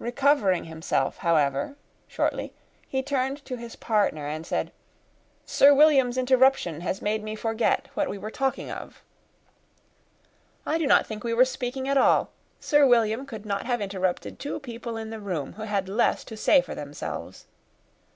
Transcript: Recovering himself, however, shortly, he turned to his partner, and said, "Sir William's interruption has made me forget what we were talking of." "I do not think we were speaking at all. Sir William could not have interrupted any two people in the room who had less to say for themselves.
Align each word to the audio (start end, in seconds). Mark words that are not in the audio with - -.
Recovering 0.00 0.64
himself, 0.64 1.18
however, 1.18 1.76
shortly, 2.08 2.52
he 2.88 3.00
turned 3.00 3.44
to 3.44 3.54
his 3.56 3.76
partner, 3.76 4.26
and 4.26 4.44
said, 4.44 4.72
"Sir 5.46 5.72
William's 5.72 6.18
interruption 6.18 6.80
has 6.80 7.00
made 7.00 7.22
me 7.22 7.36
forget 7.36 7.86
what 7.94 8.08
we 8.10 8.18
were 8.18 8.28
talking 8.32 8.72
of." 8.72 9.04
"I 10.66 10.78
do 10.78 10.86
not 10.88 11.06
think 11.06 11.22
we 11.22 11.32
were 11.32 11.44
speaking 11.44 11.86
at 11.86 11.96
all. 11.96 12.30
Sir 12.58 12.84
William 12.88 13.24
could 13.24 13.46
not 13.46 13.64
have 13.66 13.80
interrupted 13.80 14.32
any 14.32 14.38
two 14.38 14.58
people 14.58 14.96
in 14.96 15.10
the 15.10 15.20
room 15.20 15.52
who 15.52 15.62
had 15.62 15.88
less 15.88 16.24
to 16.24 16.36
say 16.36 16.60
for 16.60 16.74
themselves. 16.74 17.46